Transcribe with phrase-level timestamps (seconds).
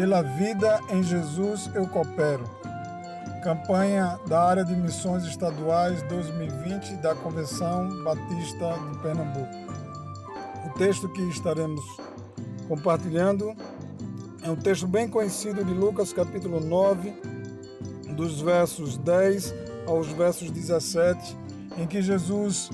[0.00, 2.44] Pela vida em Jesus eu coopero.
[3.44, 9.54] Campanha da área de missões estaduais 2020 da Convenção Batista de Pernambuco.
[10.64, 11.84] O texto que estaremos
[12.66, 13.54] compartilhando
[14.42, 17.12] é um texto bem conhecido de Lucas, capítulo 9,
[18.16, 19.54] dos versos 10
[19.86, 21.36] aos versos 17,
[21.76, 22.70] em que Jesus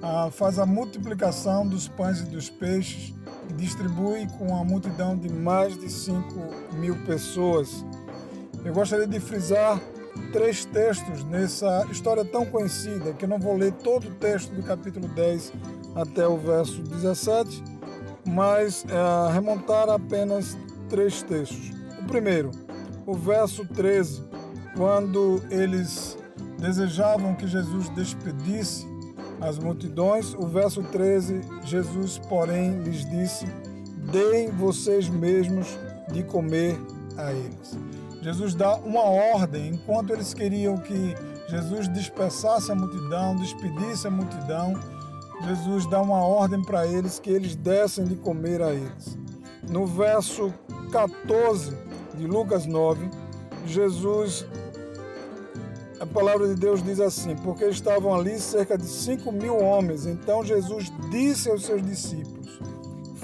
[0.00, 3.12] ah, faz a multiplicação dos pães e dos peixes
[3.50, 6.22] e distribui com a multidão de mais de 5
[6.74, 7.84] mil pessoas.
[8.64, 9.80] Eu gostaria de frisar
[10.32, 14.62] três textos nessa história tão conhecida, que eu não vou ler todo o texto do
[14.62, 15.52] capítulo 10
[15.96, 17.62] até o verso 17,
[18.26, 20.56] mas é, remontar apenas
[20.88, 21.72] três textos.
[21.98, 22.50] O primeiro,
[23.04, 24.22] o verso 13,
[24.76, 26.16] quando eles
[26.58, 28.86] desejavam que Jesus despedisse
[29.40, 30.34] as multidões.
[30.34, 33.46] O verso 13, Jesus, porém, lhes disse:
[34.12, 35.78] Deem vocês mesmos
[36.12, 36.78] de comer
[37.16, 37.78] a eles.
[38.22, 41.14] Jesus dá uma ordem, enquanto eles queriam que
[41.48, 44.78] Jesus dispersasse a multidão, despedisse a multidão,
[45.42, 49.18] Jesus dá uma ordem para eles que eles dessem de comer a eles.
[49.68, 50.52] No verso
[50.92, 51.76] 14
[52.14, 53.08] de Lucas 9,
[53.66, 54.46] Jesus
[56.00, 60.06] a palavra de Deus diz assim: porque estavam ali cerca de cinco mil homens.
[60.06, 62.58] Então Jesus disse aos seus discípulos: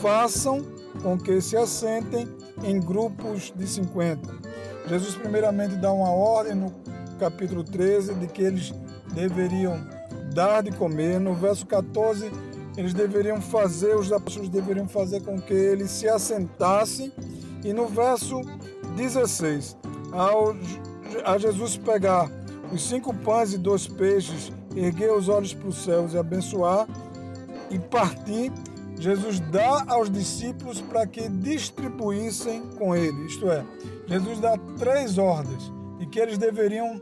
[0.00, 0.64] façam
[1.02, 2.26] com que se assentem
[2.64, 4.52] em grupos de 50.
[4.88, 6.72] Jesus, primeiramente, dá uma ordem no
[7.18, 8.72] capítulo 13 de que eles
[9.14, 9.78] deveriam
[10.34, 11.20] dar de comer.
[11.20, 12.30] No verso 14,
[12.76, 17.12] eles deveriam fazer, os apóstolos deveriam fazer com que eles se assentassem.
[17.64, 18.40] E no verso
[18.96, 19.76] 16,
[20.10, 20.56] ao,
[21.24, 22.28] a Jesus pegar
[22.72, 26.88] os cinco pães e dois peixes, erguer os olhos para os céus e abençoar
[27.70, 28.52] e partir,
[28.98, 33.26] Jesus dá aos discípulos para que distribuíssem com ele.
[33.26, 33.64] Isto é,
[34.06, 37.00] Jesus dá três ordens de que eles deveriam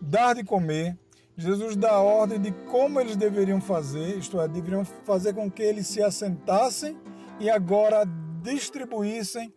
[0.00, 0.96] dar de comer.
[1.36, 5.62] Jesus dá a ordem de como eles deveriam fazer, isto é, deveriam fazer com que
[5.62, 6.96] eles se assentassem
[7.38, 8.04] e agora
[8.42, 9.52] distribuíssem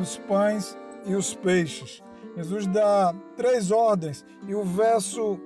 [0.00, 2.02] os pães e os peixes.
[2.36, 5.38] Jesus dá três ordens e o verso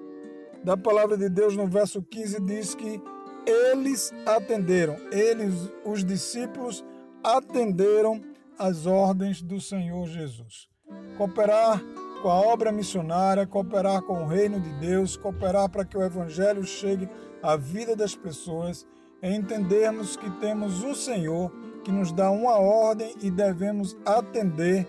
[0.64, 3.00] da palavra de Deus, no verso 15, diz que
[3.46, 6.84] eles atenderam, eles, os discípulos,
[7.22, 8.20] atenderam
[8.58, 10.68] as ordens do Senhor Jesus.
[11.16, 11.82] Cooperar
[12.22, 16.62] com a obra missionária, cooperar com o reino de Deus, cooperar para que o Evangelho
[16.64, 17.08] chegue
[17.42, 18.86] à vida das pessoas,
[19.22, 21.50] é entendermos que temos um Senhor
[21.82, 24.86] que nos dá uma ordem e devemos atender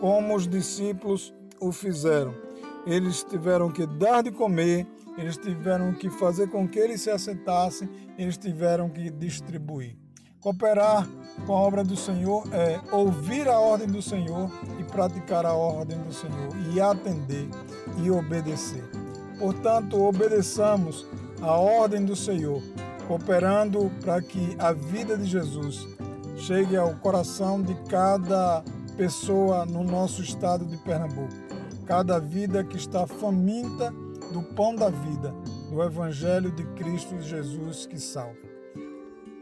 [0.00, 2.34] como os discípulos o fizeram.
[2.86, 7.88] Eles tiveram que dar de comer, eles tiveram que fazer com que eles se assentassem,
[8.18, 9.96] eles tiveram que distribuir.
[10.40, 11.08] Cooperar
[11.46, 15.98] com a obra do Senhor é ouvir a ordem do Senhor e praticar a ordem
[16.02, 17.48] do Senhor, e atender
[18.02, 18.84] e obedecer.
[19.38, 21.06] Portanto, obedeçamos
[21.40, 22.62] a ordem do Senhor,
[23.08, 25.88] cooperando para que a vida de Jesus
[26.36, 28.62] chegue ao coração de cada
[28.96, 31.34] pessoa no nosso estado de Pernambuco
[31.86, 33.90] cada vida que está faminta
[34.32, 35.32] do pão da vida,
[35.70, 38.38] do Evangelho de Cristo Jesus que salva.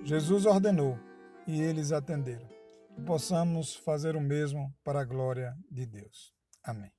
[0.04, 0.98] Jesus ordenou
[1.46, 2.48] e eles atenderam.
[2.94, 6.34] Que possamos fazer o mesmo para a glória de Deus.
[6.62, 6.90] Amém.